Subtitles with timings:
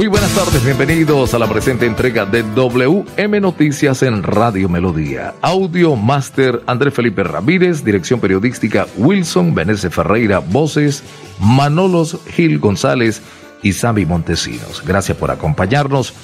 [0.00, 5.34] Muy buenas tardes, bienvenidos a la presente entrega de WM Noticias en Radio Melodía.
[5.42, 11.02] Audio Master Andrés Felipe Ramírez, dirección periodística Wilson Benese Ferreira, voces
[11.38, 13.20] Manolos Gil González
[13.62, 14.82] y Sammy Montesinos.
[14.86, 16.14] Gracias por acompañarnos.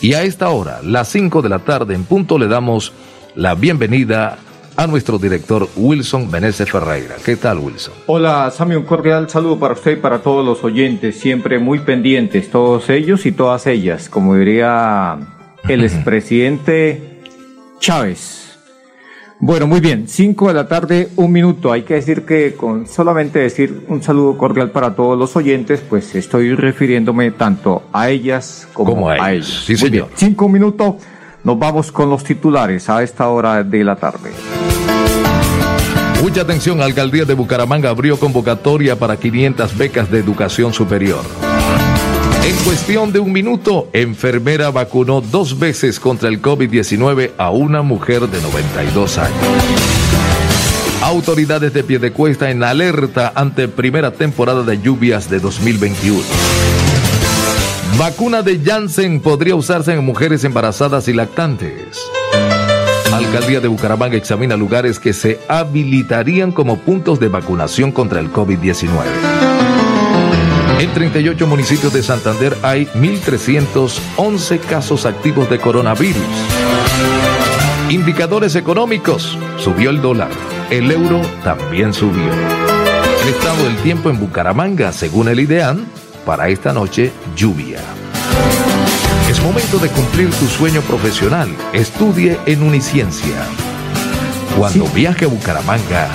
[0.00, 2.92] Y a esta hora, las 5 de la tarde en punto, le damos
[3.36, 4.36] la bienvenida
[4.76, 7.16] a nuestro director Wilson Benese Ferreira.
[7.24, 7.94] ¿Qué tal, Wilson?
[8.06, 12.50] Hola, Sammy, un cordial saludo para usted y para todos los oyentes, siempre muy pendientes,
[12.50, 15.18] todos ellos y todas ellas, como diría
[15.68, 17.22] el expresidente
[17.80, 18.42] Chávez.
[19.38, 21.70] Bueno, muy bien, 5 de la tarde, un minuto.
[21.70, 26.14] Hay que decir que con solamente decir un saludo cordial para todos los oyentes, pues
[26.14, 29.64] estoy refiriéndome tanto a ellas como, a, ellos.
[29.66, 30.08] Sí, señor.
[30.14, 30.94] Cinco minutos,
[31.44, 34.30] nos vamos con los titulares a esta hora de la tarde.
[36.26, 41.20] Mucha atención, Alcaldía de Bucaramanga abrió convocatoria para 500 becas de educación superior.
[42.44, 48.26] En cuestión de un minuto, enfermera vacunó dos veces contra el COVID-19 a una mujer
[48.26, 49.38] de 92 años.
[51.00, 56.22] Autoridades de Piedecuesta en alerta ante primera temporada de lluvias de 2021.
[57.96, 62.00] Vacuna de Janssen podría usarse en mujeres embarazadas y lactantes.
[63.16, 69.04] Alcaldía de Bucaramanga examina lugares que se habilitarían como puntos de vacunación contra el COVID-19.
[70.80, 76.22] En 38 municipios de Santander hay 1.311 casos activos de coronavirus.
[77.88, 79.38] Indicadores económicos.
[79.56, 80.30] Subió el dólar.
[80.68, 82.30] El euro también subió.
[83.22, 85.86] El estado del tiempo en Bucaramanga, según el IDEAN,
[86.26, 87.80] para esta noche, lluvia.
[89.36, 91.54] Es momento de cumplir tu sueño profesional.
[91.74, 93.36] Estudie en Uniciencia.
[94.56, 96.08] Cuando viaje a Bucaramanga,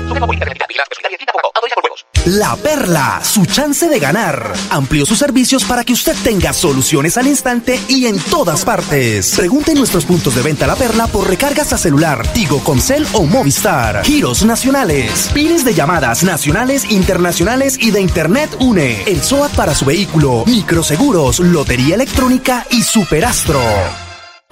[2.25, 4.51] La Perla, su chance de ganar.
[4.71, 9.35] Amplió sus servicios para que usted tenga soluciones al instante y en todas partes.
[9.35, 13.25] Pregunte en nuestros puntos de venta La Perla por recargas a celular, Tigo, Concel o
[13.25, 14.03] Movistar.
[14.03, 19.03] Giros nacionales, pines de llamadas nacionales, internacionales y de Internet UNE.
[19.03, 23.61] El SOAT para su vehículo, microseguros, lotería electrónica y superastro.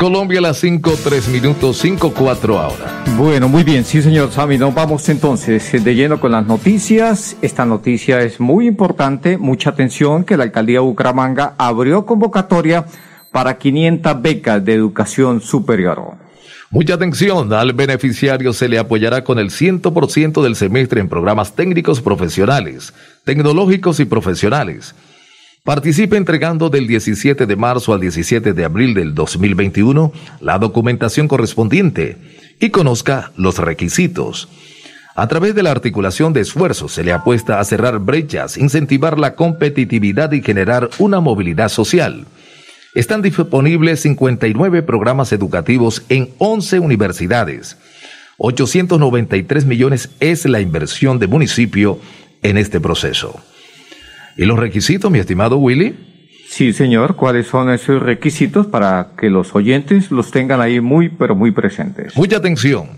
[0.00, 3.04] Colombia a las 5, 3 minutos, 5, 4 ahora.
[3.18, 7.36] Bueno, muy bien, sí señor Sammy, nos vamos entonces de lleno con las noticias.
[7.42, 12.86] Esta noticia es muy importante, mucha atención que la alcaldía de Bucaramanga abrió convocatoria
[13.30, 16.14] para 500 becas de educación superior.
[16.70, 22.00] Mucha atención, al beneficiario se le apoyará con el 100% del semestre en programas técnicos
[22.00, 22.94] profesionales,
[23.24, 24.94] tecnológicos y profesionales.
[25.64, 30.10] Participe entregando del 17 de marzo al 17 de abril del 2021
[30.40, 32.16] la documentación correspondiente
[32.58, 34.48] y conozca los requisitos.
[35.14, 39.34] A través de la articulación de esfuerzos se le apuesta a cerrar brechas, incentivar la
[39.34, 42.26] competitividad y generar una movilidad social.
[42.94, 47.76] Están disponibles 59 programas educativos en 11 universidades.
[48.38, 52.00] 893 millones es la inversión de municipio
[52.42, 53.38] en este proceso.
[54.40, 55.94] ¿Y los requisitos, mi estimado Willy?
[56.48, 57.14] Sí, señor.
[57.14, 62.16] ¿Cuáles son esos requisitos para que los oyentes los tengan ahí muy, pero muy presentes?
[62.16, 62.88] Mucha atención.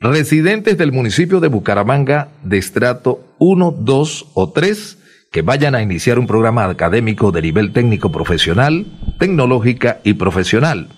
[0.00, 4.98] Residentes del municipio de Bucaramanga de estrato 1, 2 o 3
[5.30, 8.86] que vayan a iniciar un programa académico de nivel técnico profesional,
[9.20, 10.88] tecnológica y profesional.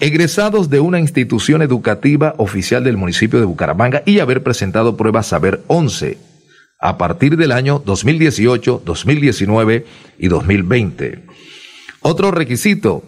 [0.00, 5.62] Egresados de una institución educativa oficial del municipio de Bucaramanga y haber presentado pruebas Saber
[5.68, 6.35] 11
[6.78, 9.86] a partir del año 2018, 2019
[10.18, 11.24] y 2020.
[12.00, 13.02] Otro requisito,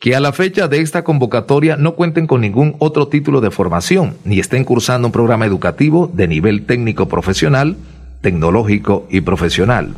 [0.00, 4.16] que a la fecha de esta convocatoria no cuenten con ningún otro título de formación,
[4.24, 7.76] ni estén cursando un programa educativo de nivel técnico profesional,
[8.20, 9.94] tecnológico y profesional.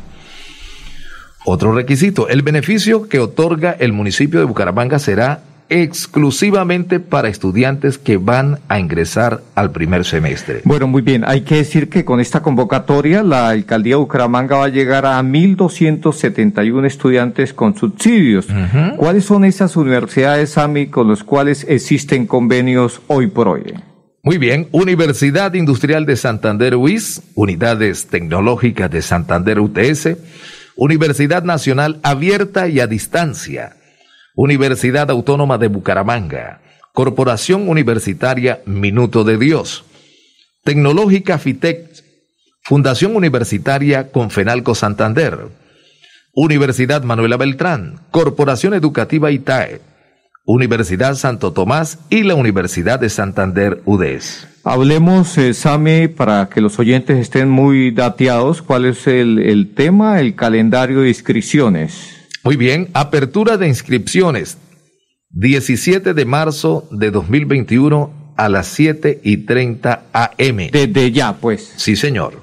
[1.45, 8.17] Otro requisito, el beneficio que otorga el municipio de Bucaramanga será exclusivamente para estudiantes que
[8.17, 10.61] van a ingresar al primer semestre.
[10.63, 11.23] Bueno, muy bien.
[11.25, 15.21] Hay que decir que con esta convocatoria la alcaldía de Bucaramanga va a llegar a
[15.21, 18.47] 1.271 estudiantes con subsidios.
[18.97, 23.73] ¿Cuáles son esas universidades, Sami, con las cuales existen convenios hoy por hoy?
[24.27, 30.17] Muy bien, Universidad Industrial de Santander UIS, Unidades Tecnológicas de Santander UTS,
[30.75, 33.76] Universidad Nacional Abierta y a Distancia,
[34.39, 36.61] Universidad Autónoma de Bucaramanga,
[36.93, 39.83] Corporación Universitaria Minuto de Dios,
[40.63, 42.03] Tecnológica FITEC,
[42.61, 45.47] Fundación Universitaria Confenalco Santander,
[46.35, 49.81] Universidad Manuela Beltrán, Corporación Educativa ITAE,
[50.45, 54.47] Universidad Santo Tomás y la Universidad de Santander UDES.
[54.63, 60.19] Hablemos, eh, Sami, para que los oyentes estén muy dateados, cuál es el, el tema,
[60.19, 62.16] el calendario de inscripciones.
[62.47, 64.57] Muy bien, apertura de inscripciones
[65.31, 70.69] 17 de marzo de 2021 a las 7 y 30 AM.
[70.71, 71.73] Desde ya, pues.
[71.75, 72.41] Sí, señor.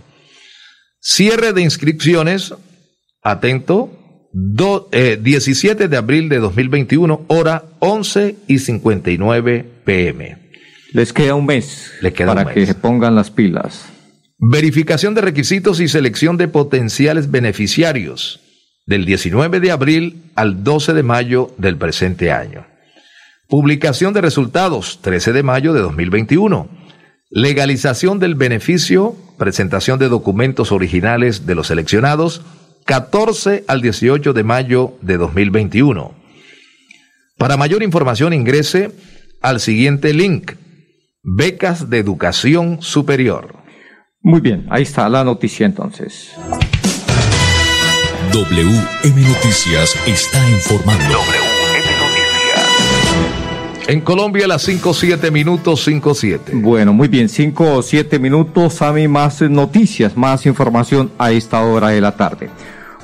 [1.01, 2.53] Cierre de inscripciones,
[3.23, 10.37] atento, 17 eh, de abril de 2021, hora 11 y 59 pm.
[10.93, 11.93] Les queda un mes
[12.27, 13.87] para que se pongan las pilas.
[14.37, 18.44] Verificación de requisitos y selección de potenciales beneficiarios
[18.87, 22.67] del 19 de abril al 12 de mayo del presente año.
[23.49, 26.69] Publicación de resultados 13 de mayo de 2021.
[27.31, 32.43] Legalización del beneficio, presentación de documentos originales de los seleccionados
[32.85, 36.15] 14 al 18 de mayo de 2021.
[37.39, 38.93] Para mayor información ingrese
[39.41, 40.53] al siguiente link,
[41.23, 43.57] becas de educación superior.
[44.23, 46.35] Muy bien, ahí está la noticia entonces.
[48.35, 51.05] WM Noticias está informando.
[51.05, 52.69] WM Noticias.
[53.87, 56.53] En Colombia las 5 7 minutos 5 7.
[56.57, 61.65] Bueno, muy bien, 5 o 7 minutos, a mí más noticias, más información a esta
[61.65, 62.51] hora de la tarde.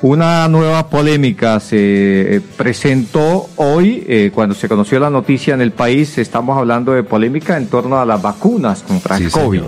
[0.03, 5.73] Una nueva polémica se eh, presentó hoy eh, cuando se conoció la noticia en el
[5.73, 6.17] país.
[6.17, 9.61] Estamos hablando de polémica en torno a las vacunas contra el COVID.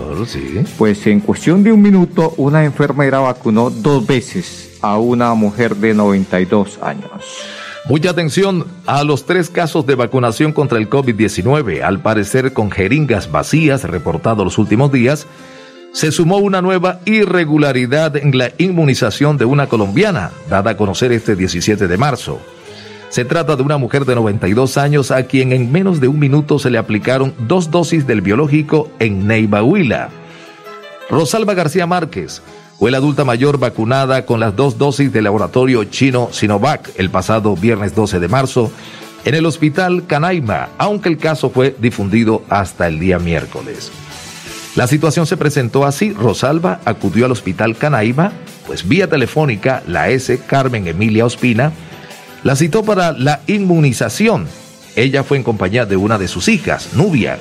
[0.75, 5.93] Pues en cuestión de un minuto, una enfermera vacunó dos veces a una mujer de
[5.93, 7.37] 92 años.
[7.85, 13.31] Mucha atención a los tres casos de vacunación contra el COVID-19, al parecer con jeringas
[13.31, 15.27] vacías reportados los últimos días
[15.93, 21.35] se sumó una nueva irregularidad en la inmunización de una colombiana, dada a conocer este
[21.35, 22.39] 17 de marzo.
[23.09, 26.57] Se trata de una mujer de 92 años a quien en menos de un minuto
[26.57, 30.09] se le aplicaron dos dosis del biológico en Neiva Huila.
[31.11, 32.41] Rosalba García Márquez
[32.79, 37.55] fue la adulta mayor vacunada con las dos dosis del laboratorio chino Sinovac el pasado
[37.55, 38.71] viernes 12 de marzo
[39.25, 43.91] en el hospital Canaima, aunque el caso fue difundido hasta el día miércoles.
[44.75, 46.13] La situación se presentó así.
[46.13, 48.31] Rosalba acudió al hospital Canaima,
[48.65, 50.39] pues vía telefónica la S.
[50.47, 51.71] Carmen Emilia Ospina
[52.43, 54.47] la citó para la inmunización.
[54.95, 57.39] Ella fue en compañía de una de sus hijas, Nubia,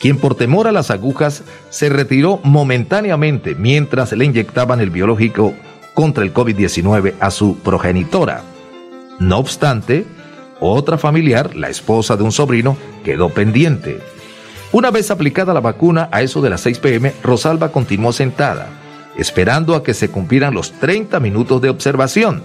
[0.00, 5.54] quien por temor a las agujas se retiró momentáneamente mientras le inyectaban el biológico
[5.94, 8.42] contra el COVID-19 a su progenitora.
[9.20, 10.04] No obstante,
[10.60, 14.00] otra familiar, la esposa de un sobrino, quedó pendiente.
[14.72, 18.68] Una vez aplicada la vacuna a eso de las 6 pm, Rosalba continuó sentada,
[19.18, 22.42] esperando a que se cumplieran los 30 minutos de observación.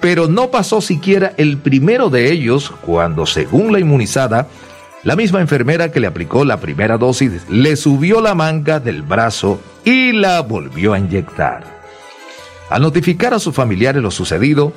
[0.00, 4.46] Pero no pasó siquiera el primero de ellos cuando, según la inmunizada,
[5.02, 9.60] la misma enfermera que le aplicó la primera dosis le subió la manga del brazo
[9.84, 11.64] y la volvió a inyectar.
[12.68, 14.72] Al notificar a sus familiares lo sucedido,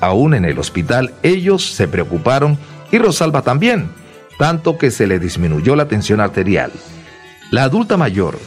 [0.00, 2.58] aún en el hospital, ellos se preocuparon
[2.90, 3.90] y Rosalba también
[4.38, 6.72] tanto que se le disminuyó la tensión arterial.
[7.50, 8.38] La adulta mayor,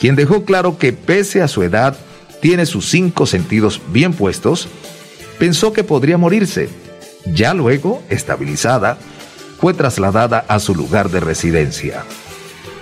[0.00, 1.96] quien dejó claro que pese a su edad
[2.40, 4.68] tiene sus cinco sentidos bien puestos,
[5.38, 6.68] pensó que podría morirse.
[7.26, 8.98] Ya luego, estabilizada,
[9.60, 12.04] fue trasladada a su lugar de residencia.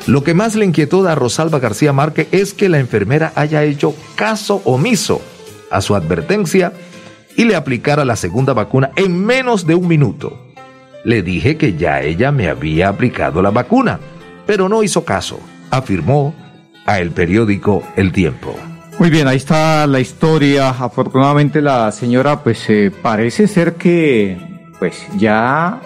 [0.07, 3.95] Lo que más le inquietó a Rosalba García Márquez es que la enfermera haya hecho
[4.17, 5.23] caso omiso
[5.71, 6.73] a su advertencia
[7.37, 10.52] y le aplicara la segunda vacuna en menos de un minuto.
[11.05, 13.99] Le dije que ya ella me había aplicado la vacuna,
[14.47, 15.41] pero no hizo caso,
[15.71, 16.35] afirmó
[16.87, 18.57] a el periódico El Tiempo.
[18.99, 20.71] Muy bien, ahí está la historia.
[20.71, 24.39] Afortunadamente la señora pues eh, parece ser que
[24.79, 25.81] pues ya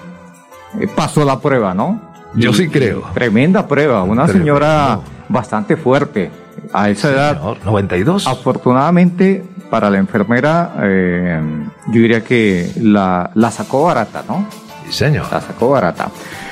[0.81, 2.01] eh, pasó la prueba, ¿no?
[2.35, 3.05] Yo sí creo.
[3.15, 6.31] Tremenda prueba, una señora bastante fuerte.
[6.73, 7.41] A esa edad.
[7.65, 8.27] 92.
[8.27, 11.41] Afortunadamente para la enfermera, eh,
[11.89, 14.47] yo diría que la, la sacó barata, ¿no?
[14.87, 15.27] Sí, señor.
[15.31, 16.11] La sacó barata.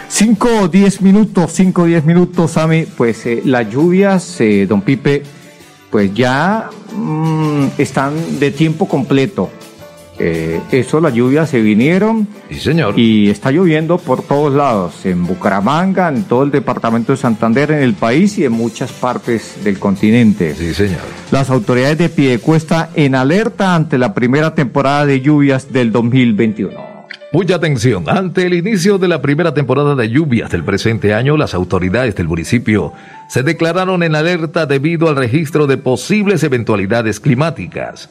[0.09, 2.85] 5 o 10 minutos, 5 o 10 minutos, Sami.
[2.85, 5.23] Pues eh, las lluvias, eh, don Pipe,
[5.91, 9.51] pues ya mm, están de tiempo completo.
[10.19, 12.29] Eh, eso, las lluvias se vinieron.
[12.49, 12.99] Sí, señor.
[12.99, 17.81] Y está lloviendo por todos lados, en Bucaramanga, en todo el departamento de Santander, en
[17.81, 20.55] el país y en muchas partes del continente.
[20.55, 21.01] Sí, señor.
[21.33, 26.94] Las autoridades de Piedecuesta en alerta ante la primera temporada de lluvias del 2021.
[27.35, 28.09] Mucha atención.
[28.09, 32.29] Ante el inicio de la primera temporada de lluvias del presente año, las autoridades del
[32.29, 32.93] municipio
[33.29, 38.09] se declararon en alerta debido al registro de posibles eventualidades climáticas.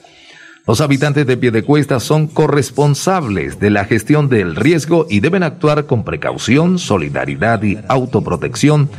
[0.67, 6.03] Los habitantes de Piedecuesta son corresponsables de la gestión del riesgo y deben actuar con
[6.03, 8.89] precaución, solidaridad y autoprotección,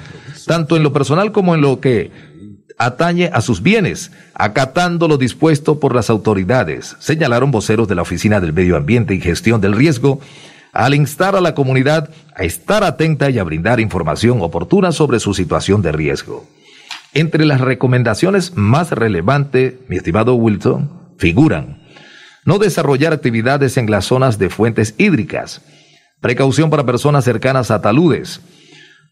[0.46, 2.10] tanto en lo personal como en lo que
[2.84, 8.40] atañe a sus bienes, acatando lo dispuesto por las autoridades, señalaron voceros de la Oficina
[8.40, 10.20] del Medio Ambiente y Gestión del Riesgo,
[10.72, 15.32] al instar a la comunidad a estar atenta y a brindar información oportuna sobre su
[15.32, 16.46] situación de riesgo.
[17.12, 21.84] Entre las recomendaciones más relevantes, mi estimado Wilton, figuran
[22.44, 25.62] no desarrollar actividades en las zonas de fuentes hídricas,
[26.20, 28.40] precaución para personas cercanas a taludes,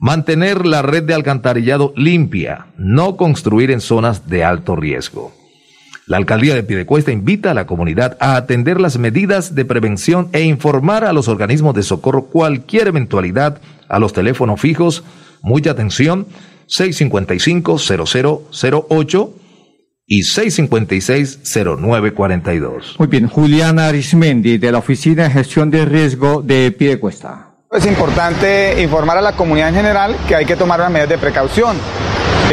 [0.03, 5.33] mantener la red de alcantarillado limpia, no construir en zonas de alto riesgo.
[6.09, 10.43] La alcaldía de Piedecuesta invita a la comunidad a atender las medidas de prevención e
[10.43, 15.05] informar a los organismos de socorro cualquier eventualidad a los teléfonos fijos.
[15.41, 16.27] Mucha atención,
[16.67, 19.31] 655-0008
[20.05, 22.99] y 656-0942.
[22.99, 27.52] Muy bien, Juliana Arismendi de la Oficina de Gestión de Riesgo de Piedecuesta.
[27.73, 31.17] Es importante informar a la comunidad en general que hay que tomar las medidas de
[31.17, 31.79] precaución.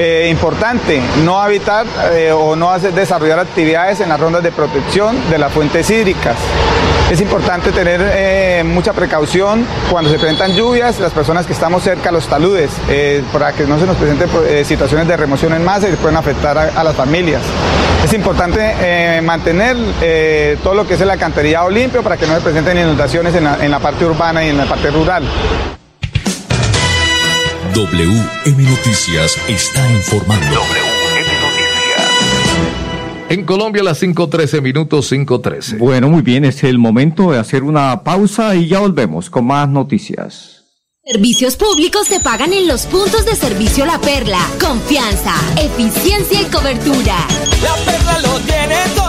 [0.01, 5.17] Eh, importante, no habitar eh, o no hacer, desarrollar actividades en las rondas de protección
[5.29, 6.37] de las fuentes hídricas.
[7.11, 12.09] Es importante tener eh, mucha precaución cuando se presentan lluvias, las personas que estamos cerca
[12.09, 12.71] a los taludes,
[13.33, 14.29] para que no se nos presenten
[14.63, 17.41] situaciones de remoción en masa y pueden afectar a, las familias.
[18.05, 19.75] Es importante mantener
[20.63, 23.79] todo lo que es el alcantarillado limpio para que no se presenten inundaciones en la
[23.79, 25.23] parte urbana y en la parte rural.
[27.73, 30.45] WM Noticias está informando.
[30.47, 32.09] WM Noticias.
[33.29, 35.77] En Colombia las 5.13 minutos 5.13.
[35.77, 39.69] Bueno, muy bien, es el momento de hacer una pausa y ya volvemos con más
[39.69, 40.63] noticias.
[41.05, 44.39] Servicios públicos se pagan en los puntos de servicio La Perla.
[44.59, 47.17] Confianza, eficiencia y cobertura.
[47.61, 49.08] La Perla lo tiene todo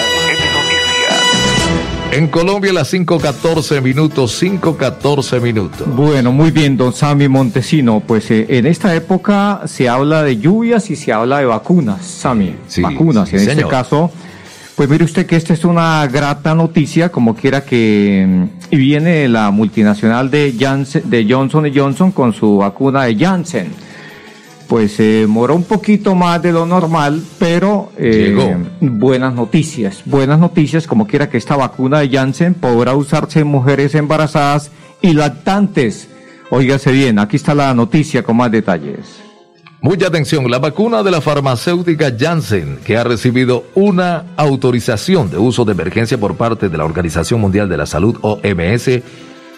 [2.11, 5.87] En Colombia las 5.14 minutos, 5.14 minutos.
[5.95, 8.01] Bueno, muy bien, don Sammy Montesino.
[8.05, 12.53] Pues eh, en esta época se habla de lluvias y se habla de vacunas, Sammy.
[12.67, 13.29] Sí, vacunas.
[13.29, 14.11] sí, en este caso,
[14.75, 19.29] pues mire usted que esta es una grata noticia, como quiera que mm, y viene
[19.29, 23.71] la multinacional de, Janssen, de Johnson Johnson con su vacuna de Janssen.
[24.71, 28.55] Pues se demoró un poquito más de lo normal, pero eh, Llegó.
[28.79, 30.01] buenas noticias.
[30.05, 35.11] Buenas noticias, como quiera que esta vacuna de Janssen podrá usarse en mujeres embarazadas y
[35.11, 36.07] lactantes.
[36.51, 39.21] Óigase bien, aquí está la noticia con más detalles.
[39.81, 45.65] Mucha atención, la vacuna de la farmacéutica Janssen, que ha recibido una autorización de uso
[45.65, 49.01] de emergencia por parte de la Organización Mundial de la Salud OMS,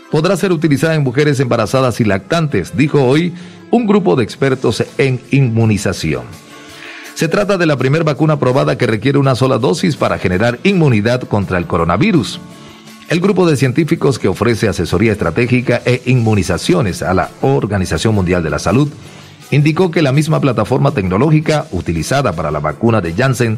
[0.10, 3.32] podrá ser utilizada en mujeres embarazadas y lactantes, dijo hoy
[3.74, 6.26] un grupo de expertos en inmunización.
[7.16, 11.24] Se trata de la primera vacuna probada que requiere una sola dosis para generar inmunidad
[11.24, 12.40] contra el coronavirus.
[13.10, 18.52] El grupo de científicos que ofrece asesoría estratégica e inmunizaciones a la Organización Mundial de
[18.52, 18.90] la Salud
[19.50, 23.58] indicó que la misma plataforma tecnológica utilizada para la vacuna de Janssen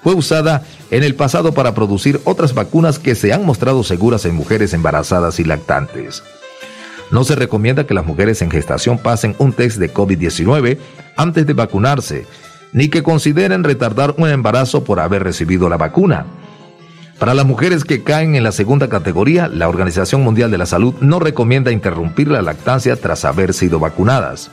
[0.00, 4.36] fue usada en el pasado para producir otras vacunas que se han mostrado seguras en
[4.36, 6.22] mujeres embarazadas y lactantes.
[7.10, 10.78] No se recomienda que las mujeres en gestación pasen un test de COVID-19
[11.16, 12.26] antes de vacunarse,
[12.72, 16.26] ni que consideren retardar un embarazo por haber recibido la vacuna.
[17.18, 20.94] Para las mujeres que caen en la segunda categoría, la Organización Mundial de la Salud
[21.00, 24.50] no recomienda interrumpir la lactancia tras haber sido vacunadas.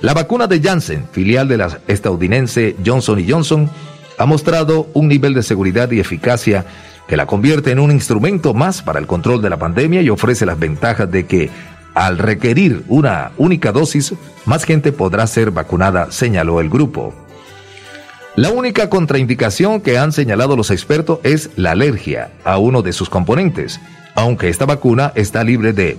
[0.00, 3.68] La vacuna de Janssen, filial de la estadounidense Johnson Johnson,
[4.16, 6.64] ha mostrado un nivel de seguridad y eficacia
[7.08, 10.46] que la convierte en un instrumento más para el control de la pandemia y ofrece
[10.46, 11.50] las ventajas de que
[11.94, 17.12] al requerir una única dosis, más gente podrá ser vacunada, señaló el grupo.
[18.36, 23.08] La única contraindicación que han señalado los expertos es la alergia a uno de sus
[23.08, 23.80] componentes,
[24.14, 25.98] aunque esta vacuna está libre de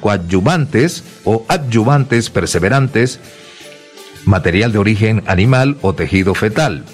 [0.00, 3.20] coadyuvantes o adyuvantes perseverantes,
[4.24, 6.84] material de origen animal o tejido fetal.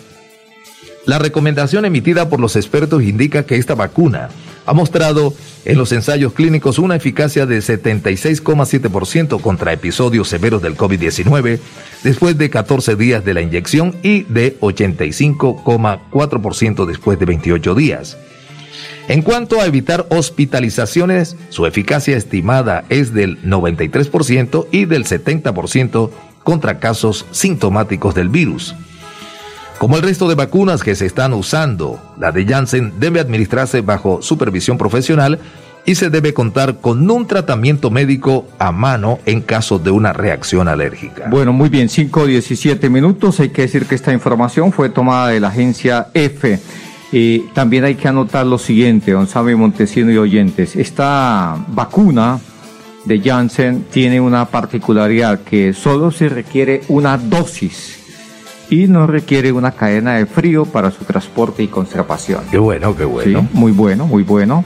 [1.07, 4.31] La recomendación emitida por los expertos indica que esta vacuna
[4.67, 5.35] ha mostrado
[5.67, 11.59] en los ensayos clínicos una eficacia de 76,7% contra episodios severos del COVID-19
[12.03, 18.17] después de 14 días de la inyección y de 85,4% después de 28 días.
[19.09, 26.11] En cuanto a evitar hospitalizaciones, su eficacia estimada es del 93% y del 70%
[26.43, 28.75] contra casos sintomáticos del virus.
[29.85, 34.23] Como el resto de vacunas que se están usando, la de Janssen debe administrarse bajo
[34.23, 35.39] supervisión profesional
[35.85, 40.69] y se debe contar con un tratamiento médico a mano en caso de una reacción
[40.69, 41.29] alérgica.
[41.29, 43.41] Bueno, muy bien, 5 17 minutos.
[43.41, 46.59] Hay que decir que esta información fue tomada de la agencia F.
[47.13, 50.77] Y también hay que anotar lo siguiente, Sammy Montesino y oyentes.
[50.77, 52.41] Esta vacuna
[53.05, 58.04] de Janssen tiene una particularidad que solo se requiere una dosis
[58.71, 62.43] y no requiere una cadena de frío para su transporte y conservación.
[62.51, 63.47] Qué bueno, qué bueno.
[63.53, 64.65] muy bueno, muy bueno.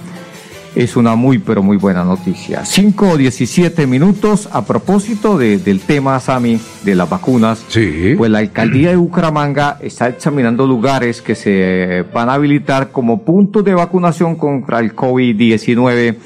[0.75, 2.65] Es una muy, pero muy buena noticia.
[2.65, 7.65] 5 o 17 minutos a propósito del tema, Sami, de las vacunas.
[7.69, 8.15] Sí.
[8.17, 13.65] Pues la alcaldía de Bucaramanga está examinando lugares que se van a habilitar como puntos
[13.65, 16.17] de vacunación contra el COVID-19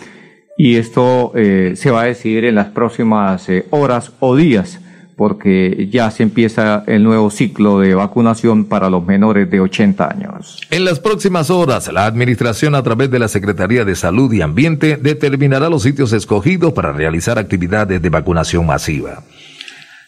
[0.59, 4.82] y esto eh, se va a decidir en las próximas eh, horas o días
[5.16, 10.61] porque ya se empieza el nuevo ciclo de vacunación para los menores de 80 años.
[10.70, 14.96] En las próximas horas, la Administración a través de la Secretaría de Salud y Ambiente
[14.96, 19.22] determinará los sitios escogidos para realizar actividades de vacunación masiva.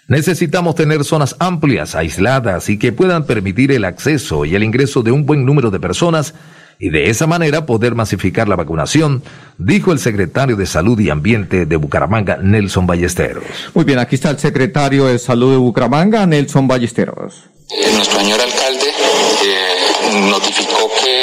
[0.07, 5.13] Necesitamos tener zonas amplias, aisladas y que puedan permitir el acceso y el ingreso de
[5.13, 6.35] un buen número de personas
[6.79, 9.23] y de esa manera poder masificar la vacunación,
[9.59, 13.45] dijo el secretario de Salud y Ambiente de Bucaramanga, Nelson Ballesteros.
[13.75, 17.45] Muy bien, aquí está el secretario de Salud de Bucaramanga, Nelson Ballesteros.
[17.71, 20.64] Eh, nuestro señor alcalde eh, notificó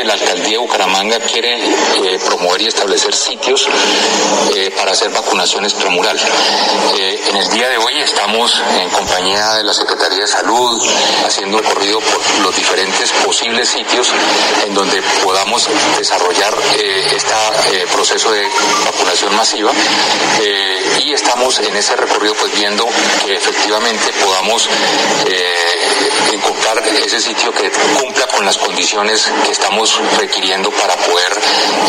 [0.03, 3.67] la alcaldía de Bucaramanga quiere eh, promover y establecer sitios
[4.77, 6.19] para hacer vacunación extramural.
[6.95, 10.81] en el día de hoy estamos en compañía de la Secretaría de Salud
[11.25, 14.11] haciendo un corrido por los diferentes posibles sitios
[14.65, 16.53] en donde podamos desarrollar
[17.15, 18.47] este proceso de
[18.85, 19.71] vacunación masiva
[21.03, 22.87] y estamos en ese recorrido pues viendo
[23.25, 24.67] que efectivamente podamos
[26.31, 31.33] encontrar ese sitio que cumpla con las condiciones que estamos requiriendo para poder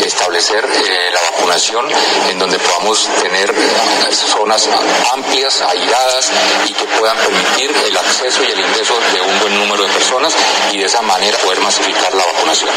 [0.03, 1.85] establecer eh, la vacunación,
[2.29, 4.69] en donde podamos tener eh, zonas
[5.13, 6.31] amplias, aisladas
[6.67, 10.33] y que puedan permitir el acceso y el ingreso de un buen número de personas
[10.71, 12.71] y de esa manera poder masificar la vacunación.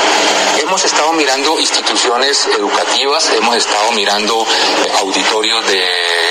[0.58, 5.84] Hemos estado mirando instituciones educativas, hemos estado mirando eh, auditorios de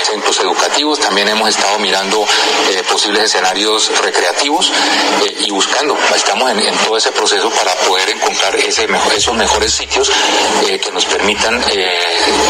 [0.04, 2.24] centros educativos, también hemos estado mirando
[2.90, 4.72] posibles escenarios recreativos
[5.40, 5.96] y buscando.
[6.14, 10.10] Estamos en, todo ese proceso para poder encontrar ese mejor, esos mejores sitios
[10.68, 11.88] eh, que nos permitan eh,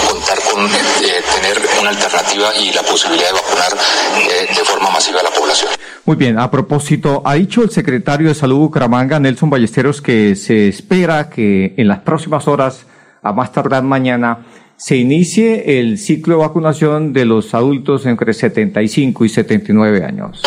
[0.08, 3.72] contar con eh, tener una alternativa y la posibilidad de vacunar
[4.56, 5.70] de forma masiva a la población.
[6.04, 10.68] Muy bien, a propósito, ha dicho el secretario de Salud Bucaramanga, Nelson Ballesteros, que se
[10.68, 12.86] espera que en las próximas horas,
[13.22, 14.46] a más tardar mañana,
[14.76, 20.42] se inicie el ciclo de vacunación de los adultos entre 75 y 79 años.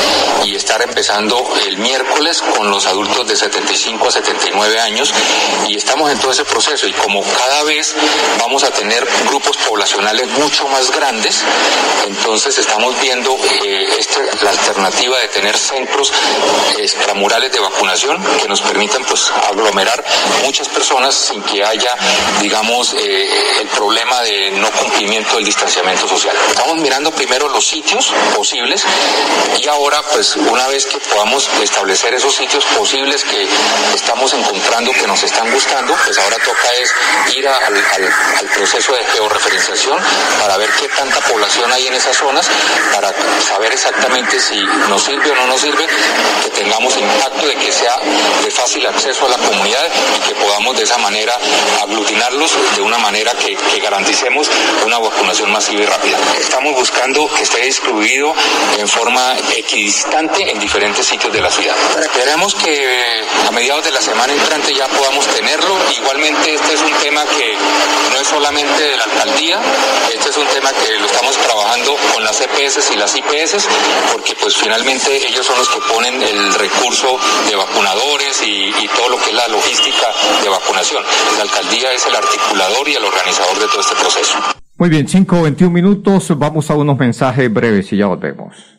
[0.45, 5.13] Y estar en empezando el miércoles con los adultos de 75 a 79 años
[5.65, 7.95] y estamos en todo ese proceso y como cada vez
[8.37, 11.41] vamos a tener grupos poblacionales mucho más grandes,
[12.05, 13.33] entonces estamos viendo
[13.63, 16.11] eh, este, la alternativa de tener centros
[16.77, 20.03] extramurales de vacunación que nos permitan pues aglomerar
[20.43, 21.95] muchas personas sin que haya,
[22.41, 23.29] digamos, eh,
[23.61, 26.35] el problema de no cumplimiento del distanciamiento social.
[26.49, 28.83] Estamos mirando primero los sitios posibles
[29.57, 33.47] y ahora pues una vez que podamos establecer esos sitios posibles que
[33.93, 36.93] estamos encontrando que nos están gustando, pues ahora toca es
[37.35, 39.97] ir al, proceso de georreferenciación
[40.41, 42.49] para ver qué tanta población hay en esas zonas,
[42.93, 45.85] para saber exactamente si nos sirve o no nos sirve,
[46.43, 47.97] que tengamos impacto de que sea
[48.43, 51.33] de fácil acceso a la comunidad y que podamos de esa manera
[51.83, 54.49] aglutinarlos de una manera que, que garanticemos
[54.85, 56.17] una vacunación masiva y rápida.
[56.39, 58.33] Estamos buscando que esté distribuido
[58.77, 61.75] en forma equidistante en diferentes sitios de la ciudad.
[62.01, 65.75] Esperemos que a mediados de la semana entrante ya podamos tenerlo.
[65.97, 67.53] Igualmente este es un tema que
[68.13, 69.59] no es solamente de la alcaldía,
[70.13, 73.67] este es un tema que lo estamos trabajando con las EPS y las IPS,
[74.13, 79.09] porque pues finalmente ellos son los que ponen el recurso de vacunadores y, y todo
[79.09, 80.07] lo que es la logística
[80.41, 81.03] de vacunación.
[81.35, 84.37] La alcaldía es el articulador y el organizador de todo este proceso.
[84.77, 86.37] Muy bien, 5 21 minutos.
[86.37, 88.78] Vamos a unos mensajes breves y ya volvemos.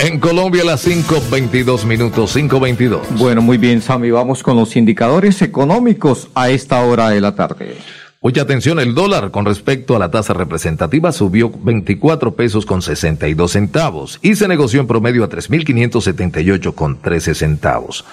[0.00, 3.18] En Colombia las 5.22 minutos, 5.22.
[3.18, 4.12] Bueno, muy bien, Sammy.
[4.12, 7.76] Vamos con los indicadores económicos a esta hora de la tarde.
[8.20, 13.50] Mucha atención, el dólar con respecto a la tasa representativa subió 24 pesos con 62
[13.50, 18.04] centavos y se negoció en promedio a 3.578 con 13 centavos.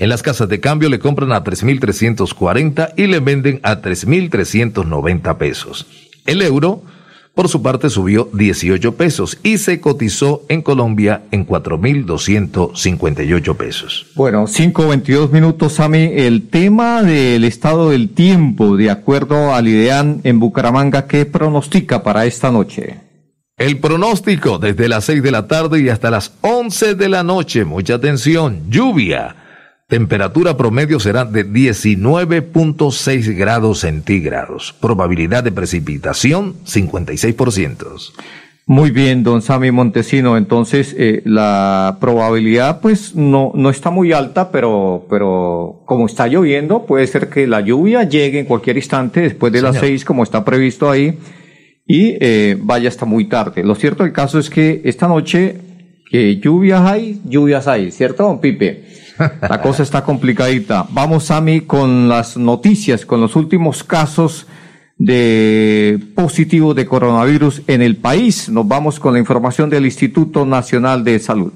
[0.00, 5.86] En las casas de cambio le compran a 3.340 y le venden a 3.390 pesos.
[6.26, 6.82] El euro,
[7.34, 14.06] por su parte, subió 18 pesos y se cotizó en Colombia en 4.258 pesos.
[14.14, 16.12] Bueno, 5.22 minutos, Sammy.
[16.14, 22.26] El tema del estado del tiempo, de acuerdo al IDEAN en Bucaramanga, ¿qué pronostica para
[22.26, 22.96] esta noche?
[23.56, 27.64] El pronóstico desde las 6 de la tarde y hasta las 11 de la noche.
[27.64, 28.62] Mucha atención.
[28.70, 29.36] Lluvia.
[29.90, 34.72] Temperatura promedio será de 19.6 grados centígrados.
[34.80, 38.12] Probabilidad de precipitación 56%.
[38.66, 40.36] Muy bien, don Sammy Montesino.
[40.36, 46.86] Entonces, eh, la probabilidad, pues, no, no está muy alta, pero, pero como está lloviendo,
[46.86, 50.44] puede ser que la lluvia llegue en cualquier instante después de las seis, como está
[50.44, 51.18] previsto ahí,
[51.84, 53.64] y eh, vaya hasta muy tarde.
[53.64, 55.56] Lo cierto del caso es que esta noche,
[56.08, 58.99] que lluvias hay, lluvias hay, ¿cierto, don Pipe?
[59.40, 60.86] La cosa está complicadita.
[60.90, 64.46] Vamos, Sammy, con las noticias, con los últimos casos
[64.96, 68.48] de positivos de coronavirus en el país.
[68.48, 71.52] Nos vamos con la información del Instituto Nacional de Salud.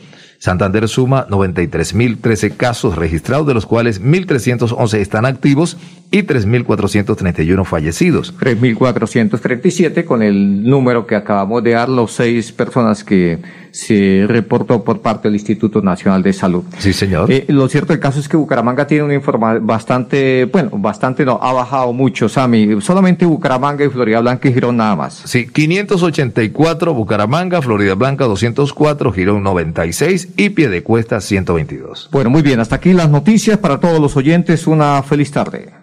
[0.43, 5.77] Santander suma 93.013 casos registrados, de los cuales 1.311 están activos
[6.13, 8.35] y 3.431 fallecidos.
[8.39, 13.39] 3.437 con el número que acabamos de dar, los seis personas que
[13.71, 16.63] se reportó por parte del Instituto Nacional de Salud.
[16.77, 17.31] Sí, señor.
[17.31, 21.39] Eh, lo cierto del caso es que Bucaramanga tiene una información bastante, bueno, bastante no,
[21.41, 22.79] ha bajado mucho, Sami.
[22.79, 25.23] Solamente Bucaramanga y Florida Blanca y Girón nada más.
[25.25, 32.09] Sí, 584 Bucaramanga, Florida Blanca 204, Girón 96 y Piedecuesta 122.
[32.11, 34.67] Bueno, muy bien, hasta aquí las noticias para todos los oyentes.
[34.67, 35.82] Una feliz tarde.